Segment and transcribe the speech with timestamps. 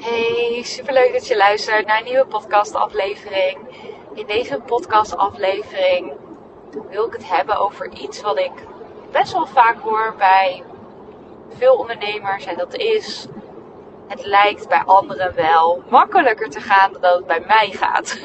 [0.00, 3.58] Hey, superleuk dat je luistert naar een nieuwe podcastaflevering.
[4.14, 6.12] In deze podcastaflevering
[6.90, 8.52] wil ik het hebben over iets wat ik
[9.10, 10.64] best wel vaak hoor bij
[11.56, 12.44] veel ondernemers.
[12.44, 13.26] En dat is,
[14.08, 18.20] het lijkt bij anderen wel makkelijker te gaan dan het bij mij gaat.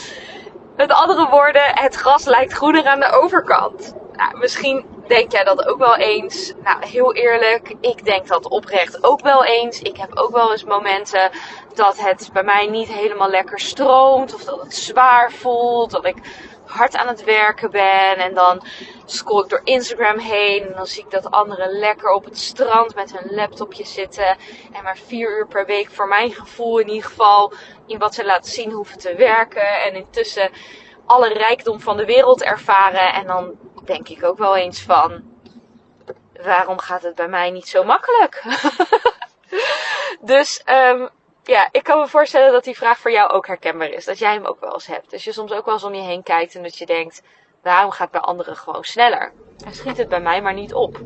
[0.76, 3.94] Met andere woorden, het gras lijkt groener aan de overkant.
[4.12, 6.52] Nou, misschien denk jij dat ook wel eens?
[6.62, 9.80] Nou, heel eerlijk, ik denk dat oprecht ook wel eens.
[9.80, 11.30] Ik heb ook wel eens momenten
[11.74, 14.34] dat het bij mij niet helemaal lekker stroomt.
[14.34, 15.90] Of dat het zwaar voelt.
[15.90, 16.16] Dat ik
[16.64, 18.16] hard aan het werken ben.
[18.16, 18.62] En dan
[19.04, 20.62] scroll ik door Instagram heen.
[20.62, 24.36] En dan zie ik dat anderen lekker op het strand met hun laptopje zitten.
[24.72, 27.52] En maar vier uur per week, voor mijn gevoel in ieder geval,
[27.86, 29.82] in wat ze laten zien hoeven te werken.
[29.82, 30.50] En intussen
[31.06, 33.12] alle rijkdom van de wereld ervaren.
[33.12, 33.54] En dan
[33.86, 35.22] denk ik ook wel eens van,
[36.42, 38.42] waarom gaat het bij mij niet zo makkelijk?
[40.20, 41.08] dus um,
[41.44, 44.04] ja, ik kan me voorstellen dat die vraag voor jou ook herkenbaar is.
[44.04, 45.10] Dat jij hem ook wel eens hebt.
[45.10, 47.22] Dus je soms ook wel eens om je heen kijkt en dat je denkt,
[47.62, 49.32] waarom gaat bij anderen gewoon sneller?
[49.64, 50.98] En schiet het bij mij maar niet op.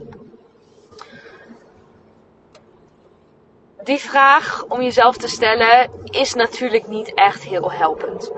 [3.82, 8.32] Die vraag om jezelf te stellen is natuurlijk niet echt heel helpend.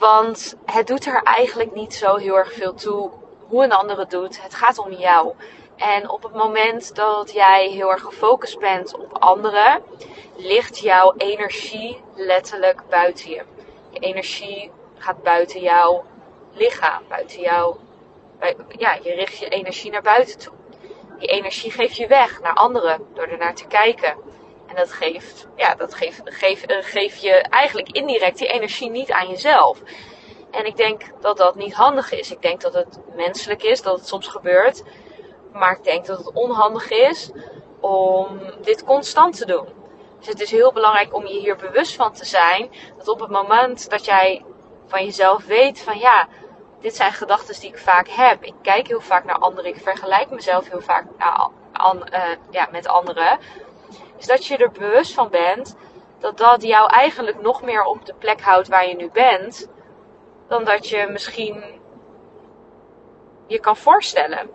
[0.00, 3.10] Want het doet er eigenlijk niet zo heel erg veel toe
[3.48, 4.42] hoe een ander het doet.
[4.42, 5.34] Het gaat om jou.
[5.76, 9.82] En op het moment dat jij heel erg gefocust bent op anderen,
[10.36, 13.42] ligt jouw energie letterlijk buiten je.
[13.90, 16.04] Je energie gaat buiten jouw
[16.52, 17.76] lichaam, buiten jou.
[18.68, 20.52] Ja, je richt je energie naar buiten toe.
[21.18, 24.16] Die energie geef je weg naar anderen door er naar te kijken.
[24.70, 29.28] En dat geeft, ja, dat geeft, geef, geef je eigenlijk indirect die energie niet aan
[29.28, 29.78] jezelf.
[30.50, 32.30] En ik denk dat dat niet handig is.
[32.30, 34.82] Ik denk dat het menselijk is, dat het soms gebeurt.
[35.52, 37.30] Maar ik denk dat het onhandig is
[37.80, 39.68] om dit constant te doen.
[40.18, 42.70] Dus het is heel belangrijk om je hier bewust van te zijn.
[42.96, 44.44] Dat op het moment dat jij
[44.86, 46.28] van jezelf weet van ja,
[46.80, 48.44] dit zijn gedachten die ik vaak heb.
[48.44, 49.70] Ik kijk heel vaak naar anderen.
[49.70, 51.04] Ik vergelijk mezelf heel vaak
[51.72, 53.38] aan, uh, ja, met anderen.
[54.20, 55.76] Is dat je er bewust van bent
[56.18, 59.68] dat dat jou eigenlijk nog meer op de plek houdt waar je nu bent
[60.48, 61.64] dan dat je misschien
[63.46, 64.50] je kan voorstellen.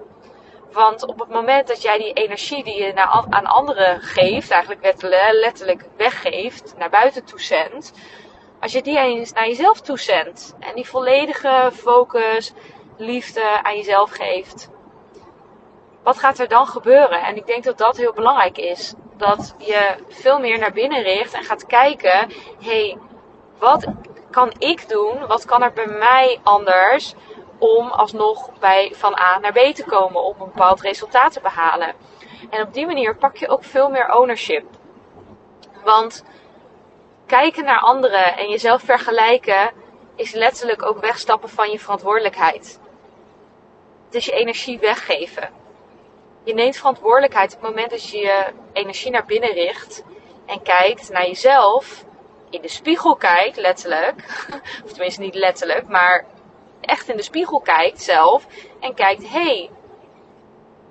[0.72, 2.96] Want op het moment dat jij die energie die je
[3.30, 7.94] aan anderen geeft, eigenlijk letterlijk weggeeft, naar buiten toezendt,
[8.59, 12.54] als je die eens naar jezelf toezendt en die volledige focus,
[12.98, 14.70] liefde aan jezelf geeft,
[16.04, 17.22] wat gaat er dan gebeuren?
[17.22, 18.94] En ik denk dat dat heel belangrijk is.
[19.18, 22.31] Dat je veel meer naar binnen richt en gaat kijken,
[22.62, 22.98] hey,
[23.58, 23.86] wat
[24.31, 25.28] kan ik doen?
[25.28, 27.14] Wat kan er bij mij anders
[27.58, 31.94] om alsnog bij van A naar B te komen om een bepaald resultaat te behalen?
[32.50, 34.66] En op die manier pak je ook veel meer ownership.
[35.84, 36.24] Want
[37.25, 39.72] kijken naar anderen en jezelf vergelijken
[40.16, 42.80] is letterlijk ook wegstappen van je verantwoordelijkheid.
[44.06, 45.50] Het is je energie weggeven.
[46.45, 50.03] Je neemt verantwoordelijkheid op het moment dat je je energie naar binnen richt
[50.45, 52.06] en kijkt naar jezelf
[52.50, 54.47] in de spiegel kijkt, letterlijk,
[54.85, 56.25] of tenminste niet letterlijk, maar
[56.81, 58.47] echt in de spiegel kijkt zelf
[58.79, 59.69] en kijkt: hé, hey,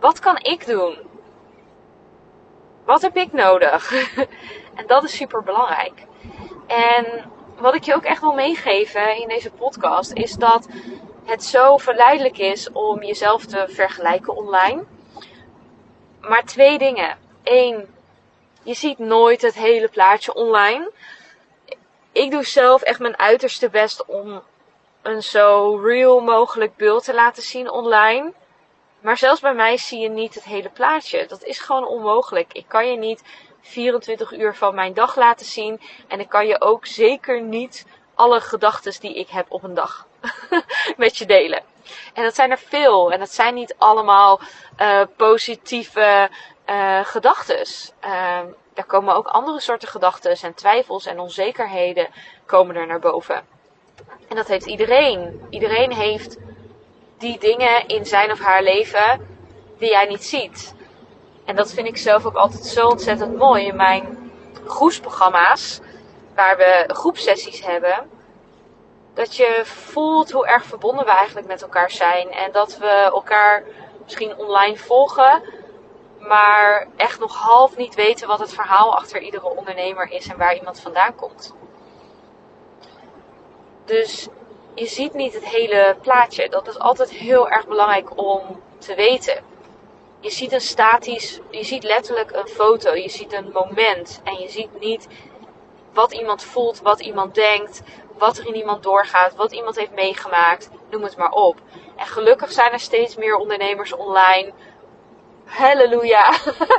[0.00, 0.98] wat kan ik doen?
[2.84, 3.92] Wat heb ik nodig?
[4.78, 6.06] en dat is super belangrijk.
[6.66, 10.68] En wat ik je ook echt wil meegeven in deze podcast is dat
[11.24, 14.84] het zo verleidelijk is om jezelf te vergelijken online.
[16.28, 17.18] Maar twee dingen.
[17.42, 17.94] Eén,
[18.62, 20.90] je ziet nooit het hele plaatje online
[22.14, 24.42] ik doe zelf echt mijn uiterste best om
[25.02, 28.32] een zo real mogelijk beeld te laten zien online.
[29.00, 31.26] Maar zelfs bij mij zie je niet het hele plaatje.
[31.26, 32.52] Dat is gewoon onmogelijk.
[32.52, 33.22] Ik kan je niet
[33.60, 35.80] 24 uur van mijn dag laten zien.
[36.08, 40.06] En ik kan je ook zeker niet alle gedachten die ik heb op een dag
[40.96, 41.62] met je delen.
[42.14, 43.12] En dat zijn er veel.
[43.12, 44.40] En dat zijn niet allemaal
[44.80, 46.30] uh, positieve
[46.70, 47.66] uh, gedachten.
[48.04, 48.40] Uh,
[48.74, 52.08] daar komen ook andere soorten gedachten en twijfels en onzekerheden
[52.46, 53.46] komen er naar boven.
[54.28, 55.46] En dat heeft iedereen.
[55.50, 56.36] Iedereen heeft
[57.18, 59.26] die dingen in zijn of haar leven
[59.78, 60.74] die jij niet ziet.
[61.44, 64.32] En dat vind ik zelf ook altijd zo ontzettend mooi in mijn
[64.66, 65.80] groepsprogramma's,
[66.34, 68.10] waar we groepsessies hebben.
[69.14, 72.30] Dat je voelt hoe erg verbonden we eigenlijk met elkaar zijn.
[72.30, 73.64] En dat we elkaar
[74.02, 75.42] misschien online volgen,
[76.18, 80.56] maar echt nog half niet weten wat het verhaal achter iedere ondernemer is en waar
[80.56, 81.54] iemand vandaan komt.
[83.84, 84.28] Dus
[84.74, 86.48] je ziet niet het hele plaatje.
[86.48, 89.52] Dat is altijd heel erg belangrijk om te weten.
[90.20, 94.48] je ziet een statisch, je ziet letterlijk een foto, je ziet een moment en je
[94.48, 95.08] ziet niet
[95.92, 97.82] wat iemand voelt, wat iemand denkt,
[98.24, 101.56] wat er in iemand doorgaat, wat iemand heeft meegemaakt, noem het maar op.
[101.96, 104.52] En gelukkig zijn er steeds meer ondernemers online,
[105.44, 106.32] halleluja,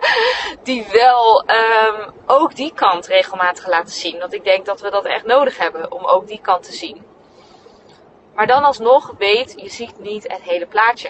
[0.64, 4.20] die wel um, ook die kant regelmatig laten zien.
[4.20, 7.06] Want ik denk dat we dat echt nodig hebben om ook die kant te zien.
[8.36, 11.10] Maar dan alsnog weet, je ziet niet het hele plaatje.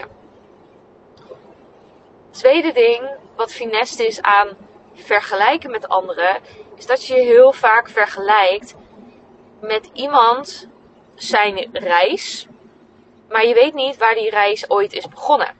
[2.30, 4.48] Tweede ding wat finest is aan
[4.94, 6.40] vergelijken met anderen,
[6.76, 8.74] is dat je je heel vaak vergelijkt
[9.60, 10.68] met iemand
[11.14, 12.46] zijn reis,
[13.28, 15.54] maar je weet niet waar die reis ooit is begonnen.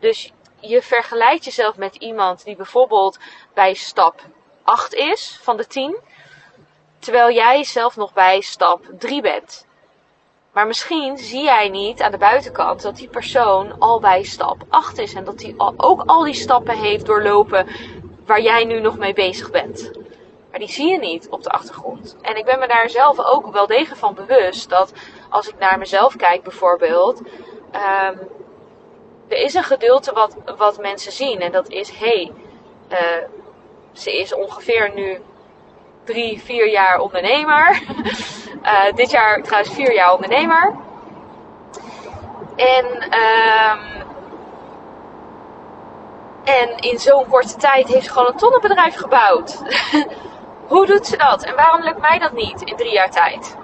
[0.00, 3.18] Dus je vergelijkt jezelf met iemand die bijvoorbeeld
[3.54, 4.20] bij stap
[4.62, 5.96] 8 is van de 10,
[6.98, 9.66] terwijl jij zelf nog bij stap 3 bent.
[10.52, 14.98] Maar misschien zie jij niet aan de buitenkant dat die persoon al bij stap 8
[14.98, 17.66] is en dat hij ook al die stappen heeft doorlopen
[18.26, 19.90] waar jij nu nog mee bezig bent.
[20.50, 22.16] Maar die zie je niet op de achtergrond.
[22.22, 24.92] En ik ben me daar zelf ook wel degelijk van bewust dat
[25.28, 27.20] als ik naar mezelf kijk bijvoorbeeld,
[27.72, 28.28] um,
[29.28, 32.32] er is een gedeelte wat, wat mensen zien en dat is, hé, hey,
[32.88, 33.28] uh,
[33.92, 35.20] ze is ongeveer nu
[36.04, 37.82] drie, vier jaar ondernemer.
[38.62, 40.76] uh, dit jaar trouwens vier jaar ondernemer.
[42.56, 44.06] En, um,
[46.44, 49.58] en in zo'n korte tijd heeft ze gewoon een tonnenbedrijf gebouwd.
[50.68, 51.44] Hoe doet ze dat?
[51.44, 53.56] En waarom lukt mij dat niet in drie jaar tijd?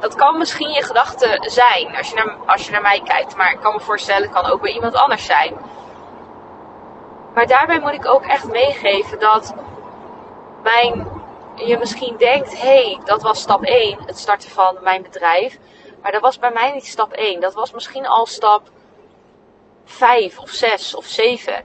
[0.00, 3.36] Dat kan misschien je gedachte zijn als je, naar, als je naar mij kijkt.
[3.36, 5.56] Maar ik kan me voorstellen, het kan ook bij iemand anders zijn.
[7.34, 9.54] Maar daarbij moet ik ook echt meegeven dat
[10.62, 11.16] mijn
[11.54, 15.58] je misschien denkt, hé, hey, dat was stap 1, het starten van mijn bedrijf.
[16.02, 17.40] Maar dat was bij mij niet stap 1.
[17.40, 18.70] Dat was misschien al stap
[19.84, 21.64] 5 of 6 of 7.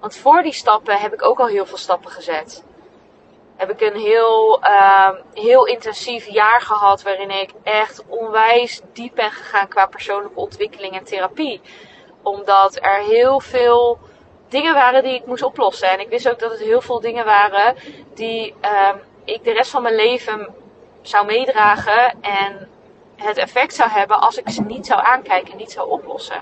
[0.00, 2.64] Want voor die stappen heb ik ook al heel veel stappen gezet.
[3.56, 9.30] Heb ik een heel, uh, heel intensief jaar gehad waarin ik echt onwijs diep ben
[9.30, 11.60] gegaan qua persoonlijke ontwikkeling en therapie.
[12.22, 13.98] Omdat er heel veel
[14.48, 15.90] dingen waren die ik moest oplossen.
[15.90, 17.76] En ik wist ook dat het heel veel dingen waren
[18.14, 18.54] die
[18.90, 20.54] um, ik de rest van mijn leven
[21.02, 22.20] zou meedragen.
[22.20, 22.68] En
[23.16, 26.40] het effect zou hebben als ik ze niet zou aankijken en niet zou oplossen.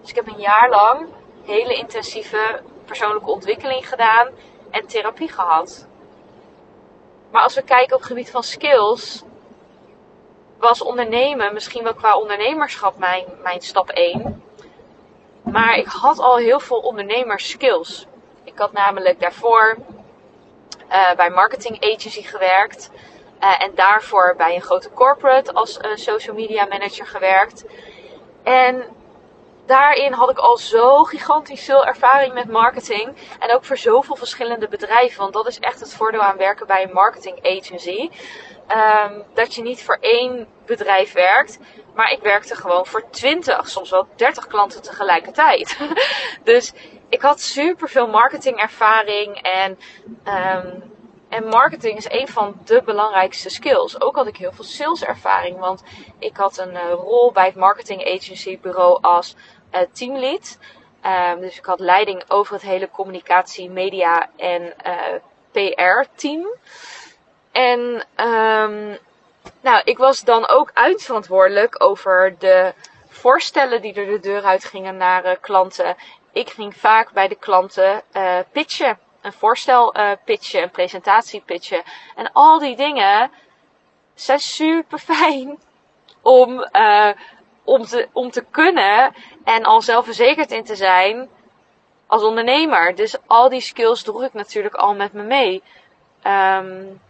[0.00, 1.08] Dus ik heb een jaar lang
[1.44, 4.28] hele intensieve persoonlijke ontwikkeling gedaan
[4.70, 5.86] en therapie gehad.
[7.32, 9.22] Maar als we kijken op het gebied van skills,
[10.58, 14.42] was ondernemen misschien wel qua ondernemerschap mijn, mijn stap 1.
[15.42, 18.06] Maar ik had al heel veel ondernemerskills.
[18.44, 19.76] Ik had namelijk daarvoor
[20.88, 22.90] uh, bij marketing agency gewerkt.
[23.40, 27.64] Uh, en daarvoor bij een grote corporate als social media manager gewerkt.
[28.42, 28.84] En
[29.66, 33.16] daarin had ik al zo gigantisch veel ervaring met marketing.
[33.38, 35.18] En ook voor zoveel verschillende bedrijven.
[35.18, 38.10] Want dat is echt het voordeel aan werken bij een marketing agency.
[38.68, 41.58] Um, dat je niet voor één bedrijf werkt.
[41.94, 45.78] Maar ik werkte gewoon voor 20, soms wel 30 klanten tegelijkertijd.
[46.44, 46.72] dus
[47.08, 49.36] ik had super veel marketingervaring.
[49.42, 49.78] En,
[50.24, 50.90] um,
[51.32, 54.00] en marketing is een van de belangrijkste skills.
[54.00, 55.58] Ook had ik heel veel saleservaring.
[55.58, 55.82] Want
[56.18, 59.36] ik had een uh, rol bij het marketing agency bureau als
[59.72, 60.58] uh, teamlead.
[61.06, 65.14] Um, dus ik had leiding over het hele communicatie, media en uh,
[65.50, 66.46] PR team.
[67.52, 67.80] En
[68.26, 68.98] um,
[69.60, 72.74] nou, ik was dan ook eindverantwoordelijk over de
[73.08, 75.96] voorstellen die er de deur uit gingen naar klanten.
[76.32, 78.02] Ik ging vaak bij de klanten
[78.52, 78.98] pitchen.
[79.22, 81.82] Een voorstel uh, pitchen, een presentatie pitchen.
[82.16, 83.30] En al die dingen
[84.14, 85.58] zijn super fijn
[86.22, 87.10] om, uh,
[87.64, 89.14] om, te, om te kunnen
[89.44, 91.28] en al zelfverzekerd in te zijn
[92.06, 92.94] als ondernemer.
[92.94, 95.62] Dus al die skills droeg ik natuurlijk al met me mee.
[96.26, 97.00] Um,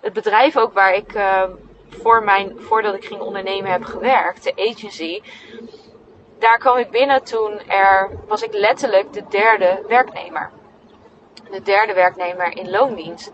[0.00, 1.42] het bedrijf ook waar ik uh,
[1.88, 5.22] voor mijn, voordat ik ging ondernemen heb gewerkt, de agency.
[6.38, 10.50] Daar kwam ik binnen toen er, was ik letterlijk de derde werknemer.
[11.54, 13.32] De derde werknemer in loondienst.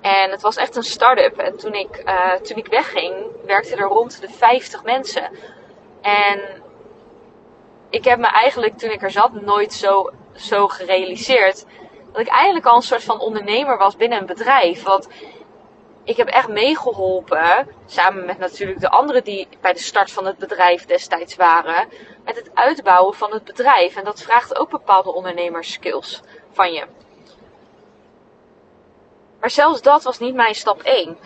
[0.00, 1.38] En het was echt een start-up.
[1.38, 3.14] En toen ik, uh, toen ik wegging,
[3.46, 5.30] werkten er rond de 50 mensen.
[6.00, 6.40] En
[7.90, 11.64] ik heb me eigenlijk, toen ik er zat, nooit zo, zo gerealiseerd.
[12.12, 14.82] Dat ik eigenlijk al een soort van ondernemer was binnen een bedrijf.
[14.82, 15.08] Want
[16.04, 20.38] ik heb echt meegeholpen, samen met natuurlijk de anderen die bij de start van het
[20.38, 21.88] bedrijf destijds waren,
[22.24, 23.96] met het uitbouwen van het bedrijf.
[23.96, 26.22] En dat vraagt ook bepaalde ondernemerskills
[26.52, 26.86] van je.
[29.40, 31.18] Maar zelfs dat was niet mijn stap 1.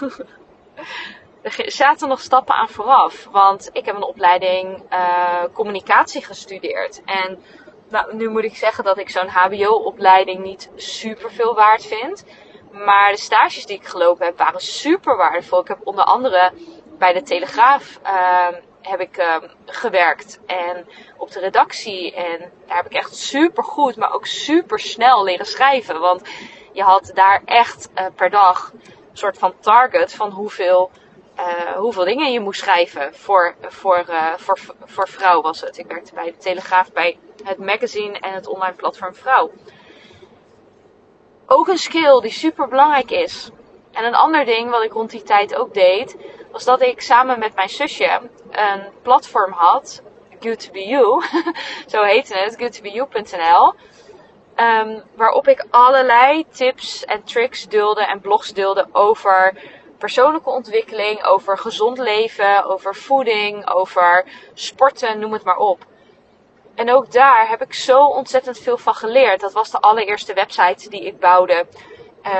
[1.42, 3.28] er zaten nog stappen aan vooraf.
[3.30, 7.02] Want ik heb een opleiding uh, communicatie gestudeerd.
[7.04, 7.42] En
[7.88, 12.24] nou, nu moet ik zeggen dat ik zo'n HBO-opleiding niet super veel waard vind.
[12.72, 15.60] Maar de stages die ik gelopen heb waren super waardevol.
[15.60, 16.52] Ik heb onder andere
[16.98, 18.46] bij de Telegraaf uh,
[18.82, 22.14] heb ik uh, gewerkt en op de redactie.
[22.14, 26.00] En daar heb ik echt super goed, maar ook super snel leren schrijven.
[26.00, 26.22] Want
[26.76, 30.90] je had daar echt uh, per dag een soort van target van hoeveel,
[31.38, 33.14] uh, hoeveel dingen je moest schrijven.
[33.14, 35.78] Voor, voor, uh, voor, voor Vrouw was het.
[35.78, 39.50] Ik werkte bij de Telegraaf bij het magazine en het online platform Vrouw.
[41.46, 43.50] Ook een skill die super belangrijk is.
[43.92, 46.16] En een ander ding wat ik rond die tijd ook deed,
[46.52, 50.02] was dat ik samen met mijn zusje een platform had,
[50.40, 51.22] Good to Be You,
[51.92, 53.74] zo heette het, goodtobeyou.nl,
[54.56, 59.52] um, waarop ik allerlei tips en tricks deelde en blogs deelde over
[59.98, 65.84] persoonlijke ontwikkeling, over gezond leven, over voeding, over sporten, noem het maar op.
[66.74, 69.40] En ook daar heb ik zo ontzettend veel van geleerd.
[69.40, 71.66] Dat was de allereerste website die ik bouwde.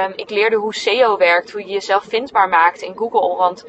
[0.04, 3.36] Um, ik leerde hoe SEO werkt, hoe je jezelf vindbaar maakt in Google.
[3.36, 3.64] Want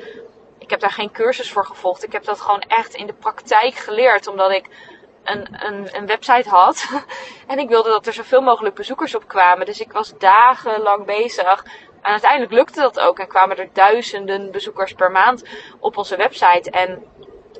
[0.57, 2.03] ik heb daar geen cursus voor gevolgd.
[2.03, 4.27] Ik heb dat gewoon echt in de praktijk geleerd.
[4.27, 4.65] Omdat ik
[5.31, 6.87] een, een, een website had.
[7.47, 9.65] en ik wilde dat er zoveel mogelijk bezoekers op kwamen.
[9.65, 11.65] Dus ik was dagenlang bezig.
[12.01, 13.19] En uiteindelijk lukte dat ook.
[13.19, 15.43] En kwamen er duizenden bezoekers per maand
[15.79, 16.71] op onze website.
[16.71, 17.03] En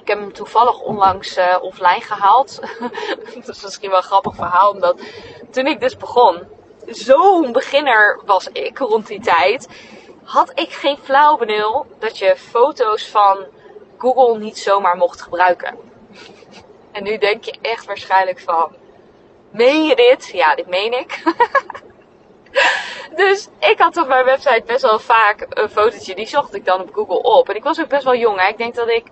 [0.02, 2.60] ik heb hem toevallig onlangs uh, offline gehaald.
[3.46, 4.72] dat is misschien wel een grappig verhaal.
[4.72, 5.02] Omdat
[5.52, 6.48] toen ik dus begon.
[6.86, 9.68] Zo'n beginner was ik rond die tijd
[10.28, 13.46] had ik geen flauw benul dat je foto's van
[13.98, 15.78] Google niet zomaar mocht gebruiken.
[16.98, 18.75] En nu denk je echt waarschijnlijk van,
[19.50, 20.30] meen je dit?
[20.34, 21.24] Ja, dit meen ik.
[23.22, 26.82] dus ik had op mijn website best wel vaak een fotootje, die zocht ik dan
[26.82, 27.50] op Google op.
[27.50, 28.48] En ik was ook best wel jong, hè?
[28.48, 29.06] ik denk dat ik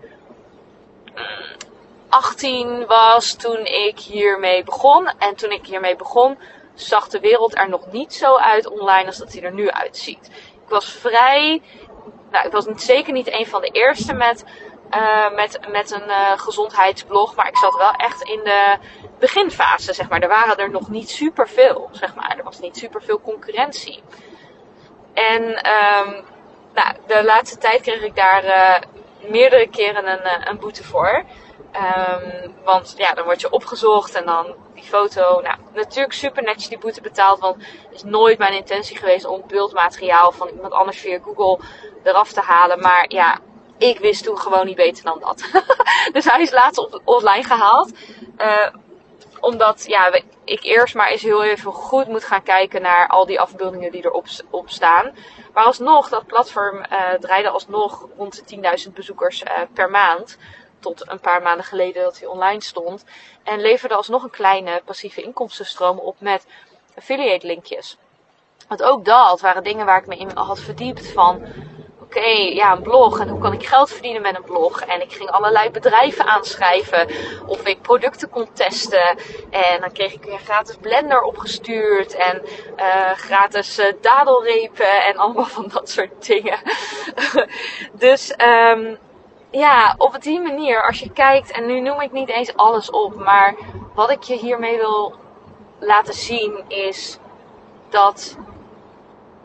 [2.09, 5.11] 18 was toen ik hiermee begon.
[5.19, 6.37] En toen ik hiermee begon,
[6.73, 10.29] zag de wereld er nog niet zo uit online als dat hij er nu uitziet
[10.65, 11.61] ik was vrij.
[12.31, 14.43] Nou, ik was zeker niet een van de eerste met,
[14.91, 17.35] uh, met, met een uh, gezondheidsblog.
[17.35, 18.77] Maar ik zat wel echt in de
[19.19, 20.21] beginfase, zeg maar.
[20.21, 22.35] Er waren er nog niet super veel, zeg maar.
[22.37, 24.03] Er was niet super veel concurrentie.
[25.13, 26.25] En um,
[26.73, 28.75] nou, de laatste tijd kreeg ik daar uh,
[29.31, 31.23] meerdere keren een, een boete voor.
[31.75, 35.41] Um, want ja, dan word je opgezocht en dan die foto.
[35.41, 37.39] Nou, natuurlijk super netjes die boete betaald.
[37.39, 41.59] Want het is nooit mijn intentie geweest om beeldmateriaal van iemand anders via Google
[42.03, 42.79] eraf te halen.
[42.79, 43.39] Maar ja,
[43.77, 45.43] ik wist toen gewoon niet beter dan dat.
[46.13, 47.91] dus hij is laatst online gehaald.
[48.37, 48.67] Uh,
[49.39, 53.39] omdat ja, ik eerst maar eens heel even goed moet gaan kijken naar al die
[53.39, 55.15] afbeeldingen die erop op staan.
[55.53, 60.37] Maar alsnog, dat platform uh, draaide alsnog rond de 10.000 bezoekers uh, per maand
[60.79, 63.05] tot een paar maanden geleden dat hij online stond.
[63.43, 66.45] En leverde alsnog een kleine passieve inkomstenstroom op met
[66.95, 67.97] affiliate linkjes.
[68.67, 71.45] Want ook dat waren dingen waar ik me in had verdiept van
[72.05, 73.19] oké, ja, een blog.
[73.19, 74.81] En hoe kan ik geld verdienen met een blog?
[74.81, 77.07] En ik ging allerlei bedrijven aanschrijven.
[77.45, 79.17] Of ik producten kon testen.
[79.49, 82.15] En dan kreeg ik een gratis blender opgestuurd.
[82.15, 82.41] En
[82.77, 85.05] uh, gratis uh, dadelrepen.
[85.05, 86.59] En allemaal van dat soort dingen.
[88.05, 88.97] dus um,
[89.51, 93.15] ja, op die manier, als je kijkt, en nu noem ik niet eens alles op,
[93.15, 93.55] maar
[93.93, 95.13] wat ik je hiermee wil
[95.79, 97.19] laten zien is
[97.89, 98.37] dat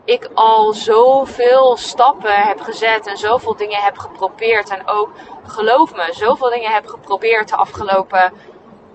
[0.05, 4.69] ik al zoveel stappen heb gezet en zoveel dingen heb geprobeerd.
[4.69, 5.09] En ook,
[5.43, 8.33] geloof me, zoveel dingen heb geprobeerd de afgelopen,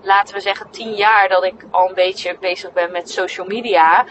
[0.01, 4.05] laten we zeggen, tien jaar dat ik al een beetje bezig ben met social media.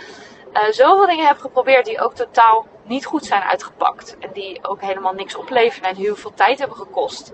[0.53, 4.17] Uh, zoveel dingen heb geprobeerd die ook totaal niet goed zijn uitgepakt.
[4.19, 7.33] En die ook helemaal niks opleveren en heel veel tijd hebben gekost.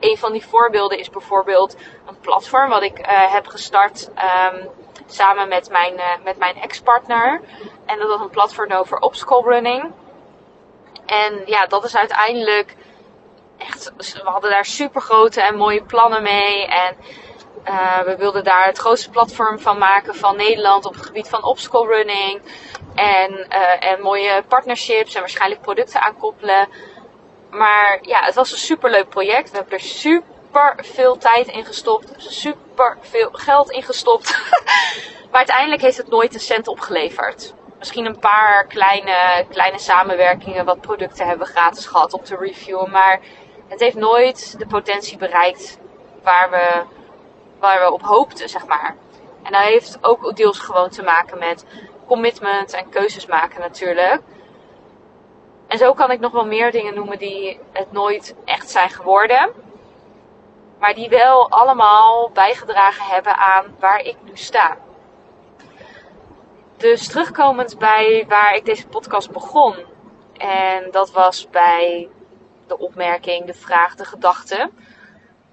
[0.00, 4.10] Een van die voorbeelden is bijvoorbeeld een platform wat ik uh, heb gestart
[4.52, 4.68] um,
[5.06, 7.40] samen met mijn, uh, met mijn ex-partner.
[7.86, 9.92] En dat was een platform over obstacle running.
[11.06, 12.76] En ja, dat is uiteindelijk
[13.58, 13.92] echt.
[13.96, 16.66] We hadden daar super grote en mooie plannen mee.
[16.66, 16.96] En
[17.68, 21.44] uh, we wilden daar het grootste platform van maken van Nederland op het gebied van
[21.44, 22.42] obstacle running.
[22.94, 26.68] En, uh, en mooie partnerships en waarschijnlijk producten aankoppelen.
[27.50, 29.50] Maar ja, het was een super leuk project.
[29.50, 30.33] We hebben er super
[30.76, 32.14] veel tijd in gestopt.
[32.16, 34.38] Super veel geld in gestopt.
[35.30, 37.54] maar uiteindelijk heeft het nooit een cent opgeleverd.
[37.78, 42.90] Misschien een paar kleine, kleine samenwerkingen, wat producten hebben we gratis gehad op te reviewen.
[42.90, 43.20] Maar
[43.68, 45.78] het heeft nooit de potentie bereikt
[46.22, 46.82] waar we,
[47.58, 48.96] waar we op hoopten, zeg maar.
[49.42, 51.64] En dat heeft ook deels gewoon te maken met
[52.06, 54.20] commitment en keuzes maken natuurlijk.
[55.66, 59.63] En zo kan ik nog wel meer dingen noemen die het nooit echt zijn geworden.
[60.84, 64.76] Maar die wel allemaal bijgedragen hebben aan waar ik nu sta.
[66.76, 69.76] Dus terugkomend bij waar ik deze podcast begon.
[70.36, 72.08] En dat was bij
[72.66, 74.70] de opmerking, de vraag, de gedachte.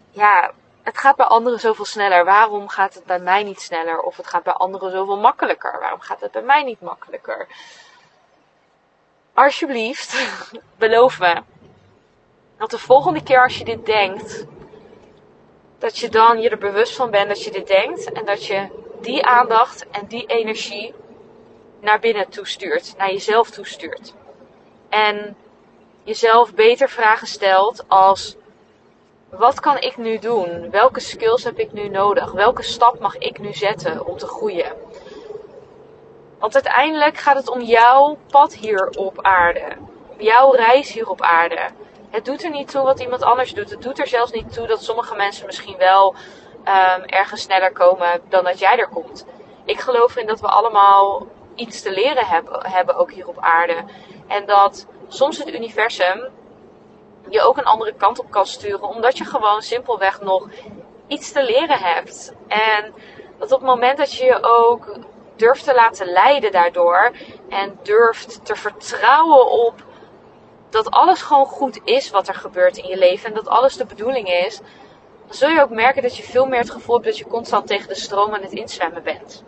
[0.09, 2.25] Ja, het gaat bij anderen zoveel sneller.
[2.25, 4.00] Waarom gaat het bij mij niet sneller?
[4.00, 5.79] Of het gaat bij anderen zoveel makkelijker.
[5.79, 7.47] Waarom gaat het bij mij niet makkelijker?
[9.33, 10.39] Alsjeblieft,
[10.77, 11.41] beloof me.
[12.57, 14.45] Dat de volgende keer als je dit denkt,
[15.81, 18.11] dat je dan je er bewust van bent dat je dit denkt.
[18.11, 18.67] En dat je
[19.01, 20.93] die aandacht en die energie
[21.79, 24.13] naar binnen toestuurt, naar jezelf toestuurt.
[24.89, 25.35] En
[26.03, 28.35] jezelf beter vragen stelt als:
[29.29, 30.69] wat kan ik nu doen?
[30.69, 32.31] Welke skills heb ik nu nodig?
[32.31, 34.73] Welke stap mag ik nu zetten om te groeien?
[36.39, 39.77] Want uiteindelijk gaat het om jouw pad hier op aarde.
[40.17, 41.69] Jouw reis hier op aarde.
[42.12, 43.70] Het doet er niet toe wat iemand anders doet.
[43.70, 46.15] Het doet er zelfs niet toe dat sommige mensen misschien wel
[46.60, 49.25] um, ergens sneller komen dan dat jij er komt.
[49.65, 53.84] Ik geloof in dat we allemaal iets te leren hebben, hebben ook hier op aarde.
[54.27, 56.30] En dat soms het universum
[57.30, 60.48] je ook een andere kant op kan sturen, omdat je gewoon simpelweg nog
[61.08, 62.34] iets te leren hebt.
[62.48, 62.94] En
[63.38, 64.96] dat op het moment dat je je ook
[65.36, 67.12] durft te laten leiden daardoor
[67.50, 69.84] en durft te vertrouwen op
[70.71, 73.85] dat alles gewoon goed is wat er gebeurt in je leven en dat alles de
[73.85, 74.59] bedoeling is,
[75.25, 77.67] dan zul je ook merken dat je veel meer het gevoel hebt dat je constant
[77.67, 79.43] tegen de stroom aan het inzwemmen bent.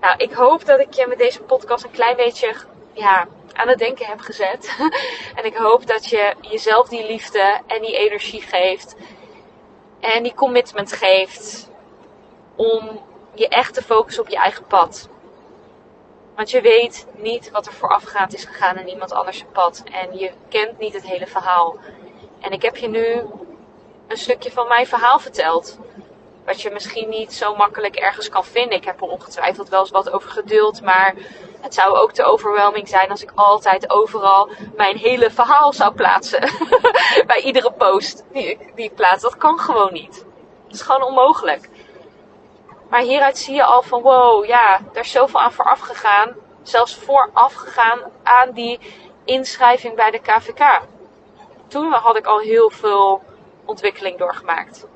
[0.00, 2.54] Nou, ik hoop dat ik je met deze podcast een klein beetje
[2.92, 4.76] ja, aan het denken heb gezet.
[5.36, 8.96] en ik hoop dat je jezelf die liefde en die energie geeft.
[10.00, 11.70] En die commitment geeft
[12.56, 13.00] om
[13.34, 15.08] je echt te focussen op je eigen pad.
[16.40, 19.82] Want je weet niet wat er voorafgaand is gegaan in iemand anders pad.
[19.92, 21.76] En je kent niet het hele verhaal.
[22.40, 23.22] En ik heb je nu
[24.06, 25.78] een stukje van mijn verhaal verteld.
[26.44, 28.76] Wat je misschien niet zo makkelijk ergens kan vinden.
[28.76, 30.82] Ik heb er ongetwijfeld wel eens wat over geduld.
[30.82, 31.14] Maar
[31.60, 36.40] het zou ook te overwhelming zijn als ik altijd overal mijn hele verhaal zou plaatsen.
[37.26, 39.22] Bij iedere post die ik, die ik plaats.
[39.22, 40.24] Dat kan gewoon niet.
[40.66, 41.68] Dat is gewoon onmogelijk.
[42.90, 46.34] Maar hieruit zie je al van wow, ja, er is zoveel aan vooraf gegaan.
[46.62, 48.78] Zelfs vooraf gegaan aan die
[49.24, 50.80] inschrijving bij de KVK.
[51.68, 53.22] Toen had ik al heel veel
[53.64, 54.86] ontwikkeling doorgemaakt.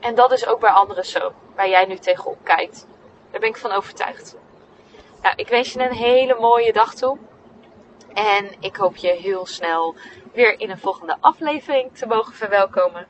[0.00, 2.86] En dat is ook bij anderen zo, waar jij nu tegenop kijkt.
[3.30, 4.36] Daar ben ik van overtuigd.
[5.22, 7.18] Nou, ik wens je een hele mooie dag toe.
[8.14, 9.94] En ik hoop je heel snel
[10.32, 13.06] weer in een volgende aflevering te mogen verwelkomen.